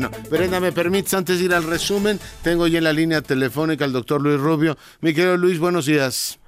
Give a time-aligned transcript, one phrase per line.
[0.00, 2.20] No, Brenda, ¿me permites antes de ir al resumen?
[2.44, 4.76] Tengo ya en la línea telefónica al doctor Luis Rubio.
[5.00, 6.38] Mi querido Luis, buenos días.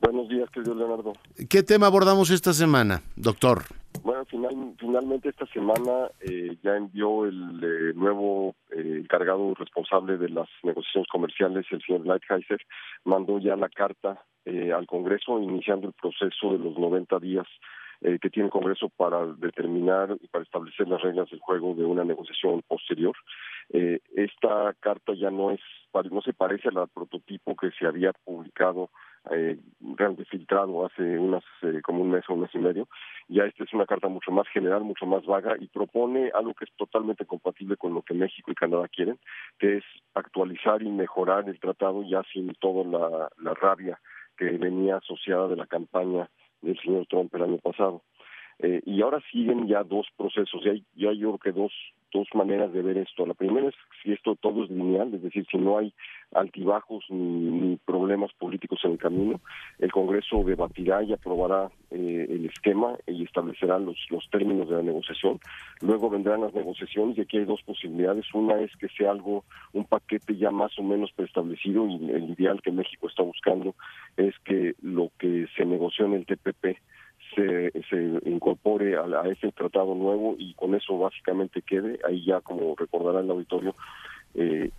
[0.00, 1.12] Buenos días, querido Leonardo.
[1.50, 3.64] ¿Qué tema abordamos esta semana, doctor?
[4.02, 10.48] Bueno, finalmente esta semana eh, ya envió el eh, nuevo eh, encargado responsable de las
[10.62, 12.62] negociaciones comerciales, el señor Lighthizer,
[13.04, 17.46] mandó ya la carta al Congreso iniciando el proceso de los 90 días
[18.02, 21.84] eh, que tiene el Congreso para determinar y para establecer las reglas del juego de
[21.84, 23.14] una negociación posterior.
[23.68, 25.60] Eh, esta carta ya no es
[26.10, 28.90] no se parece al prototipo que se había publicado
[29.30, 29.58] eh,
[29.96, 31.44] realmente filtrado hace unas
[31.82, 32.88] como un mes o un mes y medio.
[33.28, 36.64] Ya esta es una carta mucho más general, mucho más vaga y propone algo que
[36.64, 39.18] es totalmente compatible con lo que México y Canadá quieren,
[39.58, 44.00] que es actualizar y mejorar el tratado ya sin toda la, la rabia
[44.38, 46.30] que venía asociada de la campaña
[46.62, 48.02] del señor Trump el año pasado.
[48.62, 51.72] Eh, y ahora siguen ya dos procesos, ya, ya yo creo que dos,
[52.12, 53.24] dos maneras de ver esto.
[53.24, 55.94] La primera es si esto todo es lineal, es decir, si no hay
[56.32, 59.40] altibajos ni, problemas políticos en el camino,
[59.78, 64.82] el Congreso debatirá y aprobará eh, el esquema y establecerá los, los términos de la
[64.82, 65.40] negociación.
[65.80, 68.26] Luego vendrán las negociaciones y aquí hay dos posibilidades.
[68.34, 72.60] Una es que sea algo, un paquete ya más o menos preestablecido y el ideal
[72.60, 73.74] que México está buscando
[74.18, 76.76] es que lo que se negoció en el TPP
[77.34, 81.98] se, se incorpore a, a, ese tratado nuevo y con eso básicamente quede.
[82.06, 83.74] Ahí ya, como recordará el auditorio,
[84.34, 84.70] eh,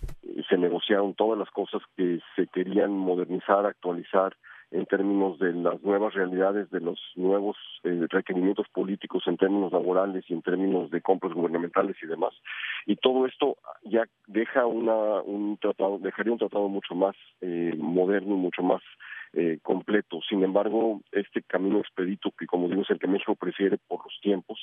[0.48, 4.34] se negociaron todas las cosas que se querían modernizar, actualizar
[4.72, 10.24] en términos de las nuevas realidades, de los nuevos eh, requerimientos políticos en términos laborales
[10.28, 12.32] y en términos de compras gubernamentales y demás.
[12.86, 18.36] Y todo esto ya deja una, un tratado, dejaría un tratado mucho más eh, moderno
[18.36, 18.80] mucho más
[19.34, 20.20] eh, completo.
[20.28, 24.18] Sin embargo, este camino expedito, que como digo es el que México prefiere por los
[24.20, 24.58] tiempos,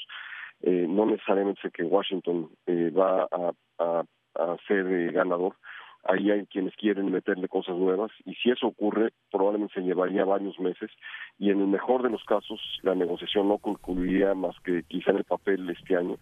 [0.61, 4.03] eh, no necesariamente sé que Washington eh, va a, a,
[4.35, 5.55] a ser ganador.
[6.03, 10.57] Ahí hay quienes quieren meterle cosas nuevas y si eso ocurre probablemente se llevaría varios
[10.59, 10.89] meses
[11.37, 15.17] y en el mejor de los casos la negociación no concluiría más que quizá en
[15.17, 16.15] el papel este año,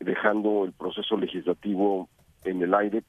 [0.00, 2.10] dejando el proceso legislativo
[2.44, 3.02] en el aire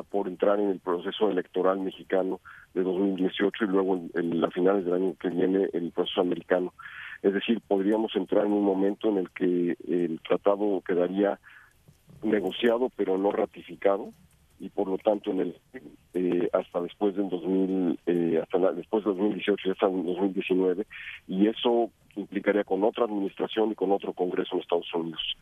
[0.00, 2.40] por entrar en el proceso electoral mexicano
[2.72, 6.72] de 2018 y luego en, las finales del año que viene el proceso americano.
[7.22, 11.38] Es decir, podríamos entrar en un momento en el que el tratado quedaría
[12.22, 14.10] negociado pero no ratificado
[14.60, 15.56] y por lo tanto en el
[16.14, 20.86] eh, hasta después del 2000 eh, hasta después del 2018 y hasta el 2019
[21.26, 25.36] y eso implicaría con otra administración y con otro Congreso en Estados Unidos.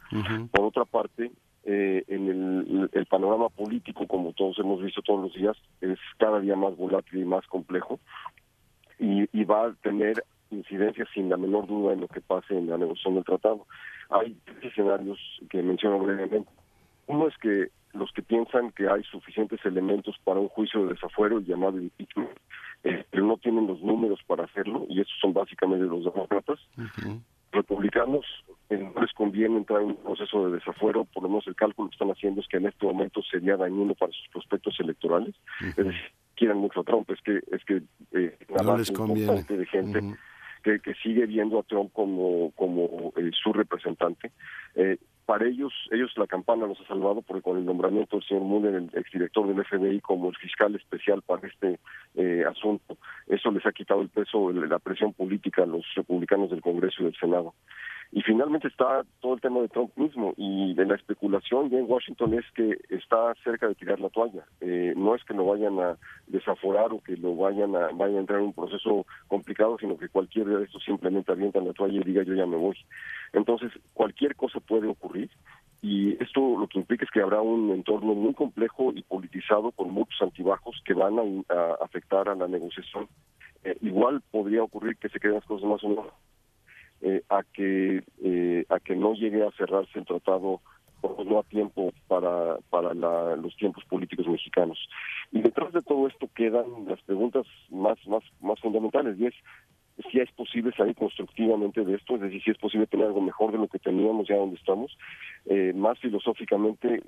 [0.51, 1.31] Por otra parte,
[1.65, 6.41] eh, en el, el, panorama político, como todos hemos visto todos los días, es cada
[6.41, 8.01] día más volátil y más complejo
[8.99, 12.69] y, y va a tener incidencias sin la menor duda en lo que pase en
[12.69, 13.67] la negociación del tratado.
[14.11, 16.51] Hay tres escenarios que menciono brevemente.
[17.07, 21.41] Uno es que los que piensan que hay suficientes elementos para un juicio de desafuero
[21.41, 22.31] llamado impeachment,
[22.85, 26.59] eh, pero no tienen los números para hacerlo, y esos son básicamente los demócratas.
[27.53, 28.25] Republicanos
[28.79, 31.95] no les conviene entrar en un proceso de desafuero, por lo menos el cálculo que
[31.95, 35.35] están haciendo es que en este momento sería dañino para sus prospectos electorales.
[35.61, 37.83] Es decir, quieran mucho a Trump, es que es que
[38.13, 39.43] eh, no les conviene.
[39.43, 40.01] de gente
[40.63, 44.33] que, que, sigue viendo a Trump como como eh, su representante.
[44.75, 44.99] Eh,
[45.31, 48.75] para ellos, ellos la campana los ha salvado porque con el nombramiento del señor Mueller,
[48.75, 51.79] el exdirector del FBI, como el fiscal especial para este
[52.17, 52.99] eh, asunto,
[53.29, 57.05] eso les ha quitado el peso, la presión política a los republicanos del Congreso y
[57.05, 57.55] del Senado.
[58.13, 61.89] Y finalmente está todo el tema de Trump mismo y de la especulación ya en
[61.89, 64.45] Washington es que está cerca de tirar la toalla.
[64.61, 68.21] Eh, no es que lo vayan a desaforar o que lo vayan a, vaya a
[68.21, 72.05] entrar en un proceso complicado, sino que cualquier de estos simplemente avientan la toalla y
[72.05, 72.77] diga yo ya me voy.
[73.33, 75.31] Entonces, cualquier cosa puede ocurrir
[75.81, 79.93] y esto lo que implica es que habrá un entorno muy complejo y politizado con
[79.93, 83.07] muchos antibajos que van a, afectar a la negociación.
[83.63, 86.07] Eh, igual podría ocurrir que se queden las cosas más o menos
[87.03, 90.61] eh, a que eh, a que no llegue a cerrarse el tratado
[91.03, 94.79] no a tiempo para para la, los tiempos políticos mexicanos.
[95.33, 99.35] Y detrás de todo esto quedan las preguntas más más más fundamentales y es
[100.11, 103.53] si es posible salir constructivamente de esto, es decir, si es posible tener algo mejor
[103.53, 104.97] de lo que teníamos ya donde estamos,
[105.47, 107.03] eh, más filosóficamente,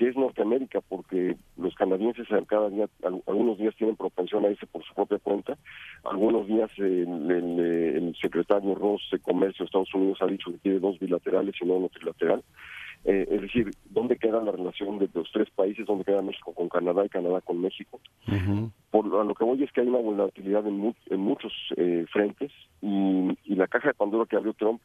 [0.00, 2.88] que es Norteamérica, porque los canadienses cada día,
[3.26, 5.58] algunos días tienen propensión a irse por su propia cuenta,
[6.04, 10.78] algunos días el, el, secretario Ross de Comercio de Estados Unidos ha dicho que quiere
[10.78, 12.42] dos bilaterales y no uno trilateral,
[13.04, 15.84] eh, es decir, ¿dónde queda la relación de los tres países?
[15.84, 18.00] ¿Dónde queda México con Canadá y Canadá con México?
[18.90, 23.36] Por a lo que voy es que hay una volatilidad en, muchos eh, frentes y,
[23.54, 24.80] la caja de Pandora que abrió Trump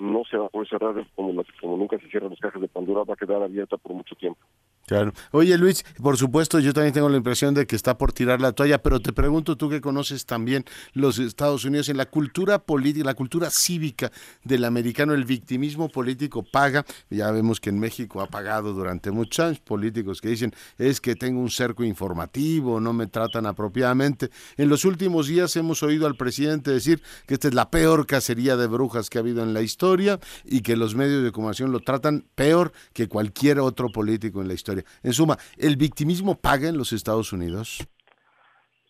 [0.00, 3.04] no se va a poder cerrar como, como nunca se cierran las cajas de Pandora,
[3.04, 4.40] va a quedar abierta por mucho tiempo.
[4.90, 5.12] Claro.
[5.30, 8.50] Oye Luis, por supuesto, yo también tengo la impresión de que está por tirar la
[8.50, 10.64] toalla, pero te pregunto tú que conoces también
[10.94, 14.10] los Estados Unidos, en la cultura política, la cultura cívica
[14.42, 19.46] del americano, el victimismo político paga, ya vemos que en México ha pagado durante muchos
[19.46, 24.30] años políticos que dicen es que tengo un cerco informativo, no me tratan apropiadamente.
[24.56, 28.56] En los últimos días hemos oído al presidente decir que esta es la peor cacería
[28.56, 31.78] de brujas que ha habido en la historia y que los medios de comunicación lo
[31.78, 34.79] tratan peor que cualquier otro político en la historia.
[35.02, 37.86] En suma, ¿el victimismo paga en los Estados Unidos?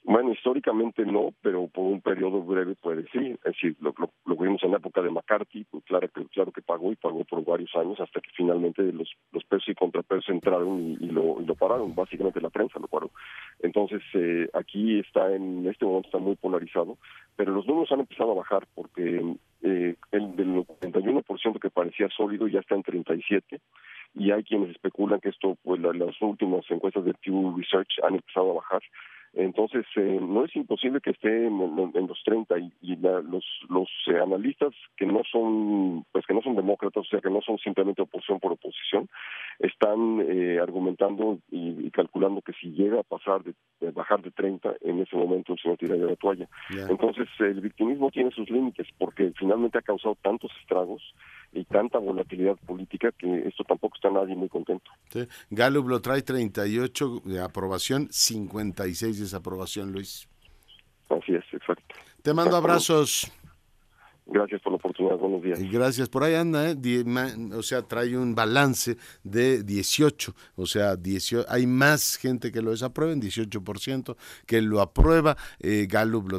[0.03, 3.37] Bueno, históricamente no, pero por un periodo breve puede sí.
[3.45, 3.95] Es decir, lo,
[4.25, 7.23] lo, vimos en la época de McCarthy, pues claro que claro que pagó y pagó
[7.25, 11.45] por varios años hasta que finalmente los, los pesos y contrapesos entraron y, lo, y
[11.45, 11.95] lo pararon.
[11.95, 13.11] Básicamente la prensa lo paró.
[13.61, 16.97] Entonces, eh, aquí está en este momento está muy polarizado,
[17.37, 19.23] pero los números han empezado a bajar porque
[19.63, 23.61] eh, el del 41% que parecía sólido ya está en 37
[24.15, 28.51] y hay quienes especulan que esto, pues las últimas encuestas de Pew Research han empezado
[28.51, 28.83] a bajar
[29.33, 34.75] entonces, eh, no es imposible que esté en, los 30 y, los, los eh, analistas
[34.97, 38.41] que no son, pues que no son demócratas, o sea, que no son simplemente oposición
[38.41, 39.09] por oposición,
[39.61, 43.55] están eh, argumentando y, calculando que si llega a pasar de,
[43.93, 46.49] bajar de 30, en ese momento el señor tiraría la toalla.
[46.89, 51.03] Entonces, el victimismo tiene sus límites porque finalmente ha causado tantos estragos
[51.53, 54.91] y tanta volatilidad política que esto tampoco está nadie muy contento.
[55.11, 55.27] Sí.
[55.51, 60.29] Gallup lo trae 38 de aprobación, 56 de desaprobación, Luis.
[61.09, 61.95] Así es, exacto.
[62.23, 63.33] Te mando abrazos.
[64.33, 65.61] Gracias por la oportunidad, buenos días.
[65.73, 66.77] Gracias, por ahí anda, ¿eh?
[67.53, 72.71] o sea, trae un balance de 18, o sea, 18, hay más gente que lo
[72.71, 74.17] desaprueba, 18%
[74.47, 76.39] que lo aprueba, eh, Gallup lo